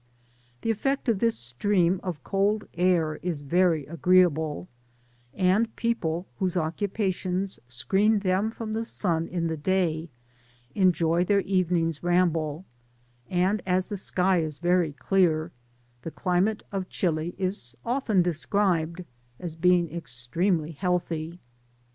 The 0.63 0.71
effect 0.71 1.07
of 1.09 1.19
this 1.19 1.37
stream 1.37 1.99
of 2.01 2.23
cold 2.23 2.67
air 2.73 3.17
is 3.17 3.41
very 3.41 3.85
agreeable, 3.85 4.67
and 5.31 5.75
people, 5.75 6.25
whose 6.39 6.57
occupations 6.57 7.59
screen 7.67 8.17
them 8.21 8.49
from 8.49 8.73
the 8.73 8.83
sun 8.83 9.27
in 9.27 9.45
the 9.45 9.53
o 9.53 9.57
Digitized 9.57 10.09
byGoogk 10.09 10.09
194 10.09 10.09
PASSAGE 10.09 10.73
ACBOSS, 10.73 10.73
&C. 10.73 10.73
day, 10.73 10.81
enjoy 10.81 11.23
their 11.25 11.39
evening's 11.41 12.01
ramble; 12.03 12.65
and 13.29 13.61
as 13.67 13.85
the 13.85 13.97
sky 13.97 14.39
is 14.39 14.57
very 14.57 14.93
clear, 14.93 15.51
the 16.01 16.09
climate 16.09 16.63
of 16.71 16.89
Chili 16.89 17.35
is 17.37 17.77
often 17.85 18.23
described 18.23 19.05
as 19.39 19.55
being 19.55 19.93
extranely 19.95 20.71
healthy. 20.71 21.39